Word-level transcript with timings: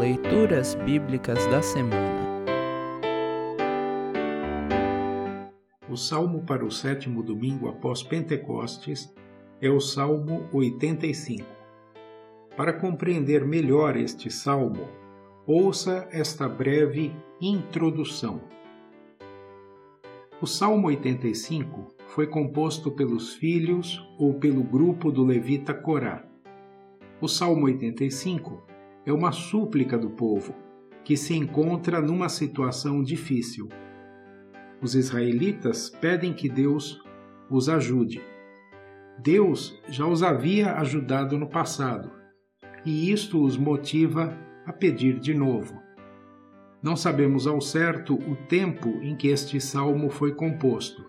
Leituras 0.00 0.74
Bíblicas 0.76 1.46
da 1.48 1.60
Semana 1.60 2.40
O 5.90 5.94
salmo 5.94 6.42
para 6.46 6.64
o 6.64 6.70
sétimo 6.70 7.22
domingo 7.22 7.68
após 7.68 8.02
Pentecostes 8.02 9.14
é 9.60 9.68
o 9.68 9.78
Salmo 9.78 10.48
85. 10.54 11.44
Para 12.56 12.72
compreender 12.72 13.44
melhor 13.44 13.94
este 13.94 14.30
salmo, 14.30 14.88
ouça 15.46 16.08
esta 16.10 16.48
breve 16.48 17.14
introdução. 17.38 18.40
O 20.40 20.46
Salmo 20.46 20.86
85 20.86 21.94
foi 22.06 22.26
composto 22.26 22.90
pelos 22.90 23.34
filhos 23.34 24.02
ou 24.18 24.32
pelo 24.32 24.62
grupo 24.62 25.12
do 25.12 25.22
levita 25.22 25.74
Corá. 25.74 26.24
O 27.20 27.28
Salmo 27.28 27.66
85 27.66 28.69
é 29.10 29.12
uma 29.12 29.32
súplica 29.32 29.98
do 29.98 30.08
povo 30.08 30.54
que 31.04 31.16
se 31.16 31.34
encontra 31.34 32.00
numa 32.00 32.28
situação 32.28 33.02
difícil. 33.02 33.68
Os 34.80 34.94
israelitas 34.94 35.90
pedem 35.90 36.32
que 36.32 36.48
Deus 36.48 37.02
os 37.50 37.68
ajude. 37.68 38.22
Deus 39.18 39.78
já 39.88 40.06
os 40.06 40.22
havia 40.22 40.74
ajudado 40.74 41.36
no 41.36 41.48
passado, 41.48 42.12
e 42.86 43.10
isto 43.10 43.42
os 43.44 43.56
motiva 43.56 44.38
a 44.64 44.72
pedir 44.72 45.18
de 45.18 45.34
novo. 45.34 45.82
Não 46.82 46.94
sabemos 46.94 47.46
ao 47.46 47.60
certo 47.60 48.14
o 48.14 48.36
tempo 48.36 48.88
em 49.02 49.16
que 49.16 49.28
este 49.28 49.60
salmo 49.60 50.08
foi 50.08 50.34
composto, 50.34 51.04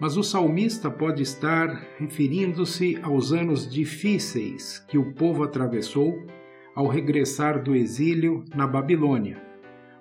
mas 0.00 0.16
o 0.16 0.22
salmista 0.22 0.90
pode 0.90 1.22
estar 1.22 1.68
referindo-se 1.96 2.98
aos 3.02 3.32
anos 3.32 3.70
difíceis 3.70 4.80
que 4.88 4.98
o 4.98 5.14
povo 5.14 5.44
atravessou 5.44 6.26
ao 6.74 6.88
regressar 6.88 7.62
do 7.62 7.74
exílio 7.74 8.44
na 8.54 8.66
Babilônia, 8.66 9.40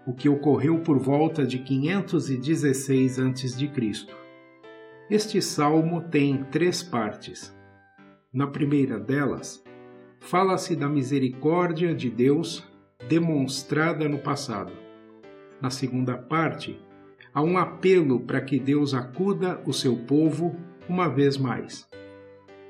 o 0.05 0.13
que 0.13 0.27
ocorreu 0.27 0.79
por 0.79 0.97
volta 0.97 1.45
de 1.45 1.59
516 1.59 3.19
a.C. 3.19 3.71
Este 5.09 5.41
salmo 5.41 6.01
tem 6.01 6.43
três 6.45 6.81
partes. 6.81 7.55
Na 8.33 8.47
primeira 8.47 8.99
delas, 8.99 9.63
fala-se 10.19 10.75
da 10.75 10.89
misericórdia 10.89 11.93
de 11.93 12.09
Deus 12.09 12.67
demonstrada 13.07 14.09
no 14.09 14.17
passado. 14.17 14.73
Na 15.61 15.69
segunda 15.69 16.17
parte, 16.17 16.81
há 17.33 17.41
um 17.41 17.57
apelo 17.57 18.21
para 18.21 18.41
que 18.41 18.59
Deus 18.59 18.93
acuda 18.93 19.61
o 19.65 19.73
seu 19.73 19.95
povo 19.95 20.55
uma 20.89 21.07
vez 21.07 21.37
mais. 21.37 21.87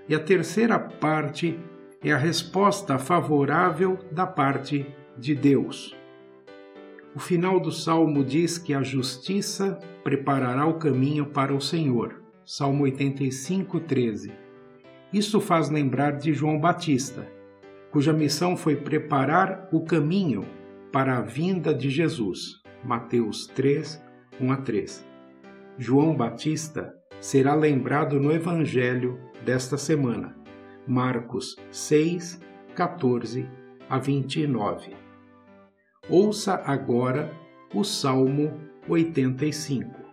E 0.07 0.13
a 0.13 0.19
terceira 0.19 0.77
parte 0.77 1.57
é 2.03 2.11
a 2.11 2.17
resposta 2.17 2.99
favorável 2.99 3.97
da 4.11 4.27
parte 4.27 4.85
de 5.17 5.33
Deus. 5.33 5.95
O 7.15 7.19
final 7.19 7.61
do 7.61 7.71
salmo 7.71 8.25
diz 8.25 8.57
que 8.57 8.73
a 8.73 8.83
justiça 8.83 9.79
preparará 10.03 10.65
o 10.65 10.73
caminho 10.73 11.27
para 11.27 11.53
o 11.53 11.61
Senhor. 11.61 12.21
Salmo 12.45 12.83
85, 12.83 13.79
13. 13.79 14.33
Isso 15.13 15.39
faz 15.39 15.69
lembrar 15.69 16.17
de 16.17 16.33
João 16.33 16.59
Batista, 16.59 17.25
cuja 17.89 18.11
missão 18.11 18.57
foi 18.57 18.75
preparar 18.75 19.69
o 19.71 19.85
caminho 19.85 20.43
para 20.91 21.17
a 21.17 21.21
vinda 21.21 21.73
de 21.73 21.89
Jesus. 21.89 22.61
Mateus 22.83 23.47
3, 23.47 24.03
1 24.41 24.51
a 24.51 24.57
3. 24.57 25.07
João 25.77 26.13
Batista 26.17 26.93
será 27.21 27.55
lembrado 27.55 28.19
no 28.19 28.31
Evangelho 28.33 29.17
desta 29.45 29.77
semana 29.77 30.42
Marcos 30.87 31.55
6, 31.71 32.41
14 32.75 33.49
a 33.89 33.97
29. 33.97 34.95
Ouça 36.09 36.55
agora 36.65 37.31
o 37.73 37.83
Salmo 37.83 38.59
85. 38.87 40.03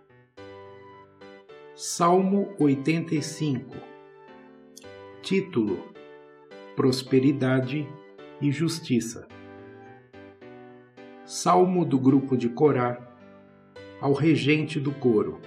Salmo 1.75 2.55
85 2.59 3.75
Título: 5.21 5.93
Prosperidade 6.75 7.87
e 8.41 8.51
Justiça. 8.51 9.27
Salmo 11.25 11.85
do 11.85 11.99
grupo 11.99 12.35
de 12.35 12.49
Corá 12.49 12.97
ao 13.99 14.13
regente 14.13 14.79
do 14.79 14.91
coro. 14.91 15.39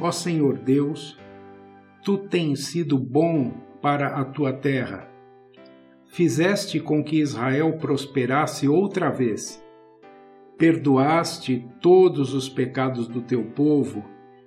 Ó 0.00 0.10
Senhor 0.10 0.56
Deus, 0.56 1.18
tu 2.08 2.16
tens 2.16 2.68
sido 2.68 2.96
bom 2.96 3.52
para 3.82 4.18
a 4.18 4.24
tua 4.24 4.50
terra. 4.50 5.06
Fizeste 6.06 6.80
com 6.80 7.04
que 7.04 7.20
Israel 7.20 7.76
prosperasse 7.76 8.66
outra 8.66 9.10
vez. 9.10 9.62
Perdoaste 10.56 11.68
todos 11.82 12.32
os 12.32 12.48
pecados 12.48 13.08
do 13.08 13.20
teu 13.20 13.44
povo 13.44 14.02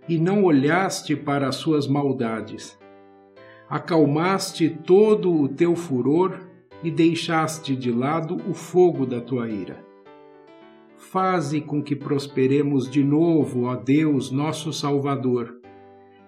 e 0.10 0.18
não 0.18 0.44
olhaste 0.44 1.16
para 1.16 1.48
as 1.48 1.58
suas 1.58 1.88
maldades. 1.88 2.80
Acalmaste 3.70 4.68
todo 4.68 5.32
o 5.32 5.48
teu 5.48 5.76
furor 5.76 6.40
e 6.84 6.90
deixaste 6.90 7.76
de 7.76 7.92
lado 7.92 8.38
o 8.50 8.56
fogo 8.56 9.06
da 9.06 9.22
tua 9.22 9.48
ira. 9.48 9.86
Faze 10.98 11.62
com 11.62 11.80
que 11.80 11.96
prosperemos 11.96 12.90
de 12.90 13.04
novo, 13.04 13.66
ó 13.66 13.76
Deus, 13.76 14.32
nosso 14.32 14.74
Salvador 14.74 15.61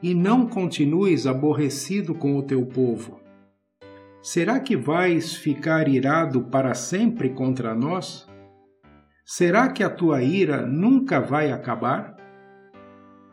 e 0.04 0.14
não 0.14 0.46
continues 0.46 1.26
aborrecido 1.26 2.14
com 2.14 2.38
o 2.38 2.44
teu 2.44 2.66
povo. 2.66 3.22
Será 4.22 4.60
que 4.60 4.76
vais 4.76 5.34
ficar 5.34 5.88
irado 5.88 6.44
para 6.44 6.74
sempre 6.74 7.30
contra 7.30 7.74
nós? 7.74 8.28
Será 9.26 9.70
que 9.70 9.82
a 9.82 9.90
tua 9.90 10.22
ira 10.22 10.68
nunca 10.68 11.22
vai 11.22 11.54
acabar? 11.54 12.18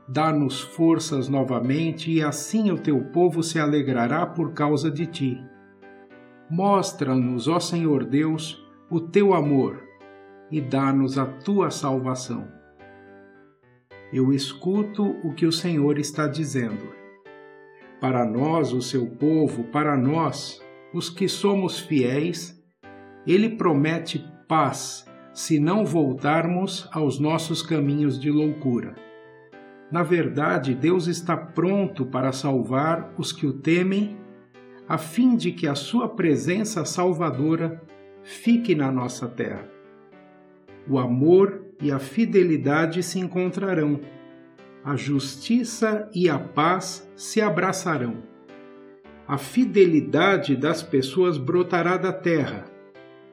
Dá-nos 0.09 0.61
forças 0.61 1.29
novamente 1.29 2.09
e 2.09 2.23
assim 2.23 2.71
o 2.71 2.79
teu 2.79 3.01
povo 3.07 3.43
se 3.43 3.59
alegrará 3.59 4.25
por 4.25 4.53
causa 4.53 4.89
de 4.89 5.07
ti. 5.07 5.45
Mostra-nos, 6.49 7.49
ó 7.49 7.59
Senhor 7.59 8.05
Deus, 8.05 8.65
o 8.89 9.01
teu 9.01 9.35
amor 9.35 9.83
e 10.53 10.61
dá-nos 10.61 11.19
a 11.19 11.27
tua 11.27 11.69
salvação 11.69 12.60
eu 14.13 14.33
escuto 14.33 15.17
o 15.23 15.33
que 15.33 15.47
o 15.47 15.53
Senhor 15.53 15.99
está 15.99 16.27
dizendo. 16.27 16.93
Para 18.01 18.25
nós, 18.25 18.73
o 18.73 18.83
seu 18.83 19.07
povo, 19.07 19.65
para 19.65 19.97
nós, 19.97 20.61
os 20.93 21.09
que 21.09 21.29
somos 21.29 21.79
fiéis, 21.79 22.61
ele 23.27 23.51
promete 23.51 24.25
paz 24.49 25.07
se 25.33 25.61
não 25.61 25.85
voltarmos 25.85 26.89
aos 26.93 27.21
nossos 27.21 27.63
caminhos 27.63 28.19
de 28.19 28.31
loucura. 28.31 28.95
Na 29.91 30.03
verdade, 30.03 30.75
Deus 30.75 31.07
está 31.07 31.37
pronto 31.37 32.07
para 32.07 32.33
salvar 32.33 33.13
os 33.19 33.33
que 33.33 33.47
o 33.47 33.53
temem, 33.53 34.19
a 34.89 34.99
fim 34.99 35.37
de 35.37 35.53
que 35.53 35.67
a 35.67 35.75
sua 35.75 36.09
presença 36.09 36.85
salvadora 36.85 37.81
fique 38.23 38.75
na 38.75 38.91
nossa 38.91 39.29
terra. 39.29 39.69
O 40.89 40.99
amor 40.99 41.70
e 41.81 41.91
a 41.91 41.99
fidelidade 41.99 43.03
se 43.03 43.19
encontrarão, 43.19 44.01
a 44.85 44.97
justiça 44.97 46.09
e 46.15 46.29
a 46.29 46.39
paz 46.39 47.09
se 47.15 47.41
abraçarão. 47.41 48.23
A 49.29 49.39
fidelidade 49.39 50.57
das 50.57 50.83
pessoas 50.83 51.39
brotará 51.39 51.97
da 51.97 52.13
terra, 52.13 52.65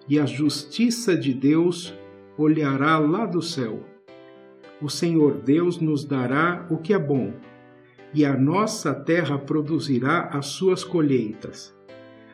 e 0.07 0.19
a 0.19 0.25
justiça 0.25 1.17
de 1.17 1.33
Deus 1.33 1.93
olhará 2.37 2.97
lá 2.97 3.25
do 3.25 3.41
céu. 3.41 3.83
O 4.81 4.89
Senhor 4.89 5.39
Deus 5.39 5.79
nos 5.79 6.05
dará 6.05 6.65
o 6.69 6.77
que 6.77 6.93
é 6.93 6.99
bom, 6.99 7.33
e 8.13 8.25
a 8.25 8.37
nossa 8.37 8.93
terra 8.93 9.37
produzirá 9.37 10.29
as 10.31 10.47
suas 10.47 10.83
colheitas. 10.83 11.75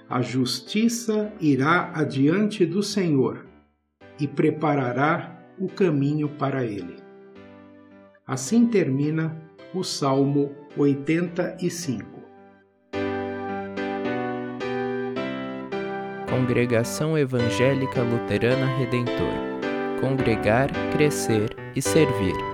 A 0.09 0.21
justiça 0.21 1.31
irá 1.39 1.91
adiante 1.93 2.65
do 2.65 2.83
Senhor 2.83 3.45
e 4.19 4.27
preparará 4.27 5.42
o 5.59 5.67
caminho 5.67 6.29
para 6.29 6.63
ele. 6.63 6.97
Assim 8.25 8.67
termina 8.67 9.35
o 9.73 9.83
Salmo 9.83 10.51
85. 10.77 12.23
Congregação 16.29 17.17
Evangélica 17.17 18.01
Luterana 18.01 18.65
Redentor 18.77 19.53
Congregar, 20.03 20.69
Crescer 20.91 21.55
e 21.73 21.81
Servir. 21.81 22.52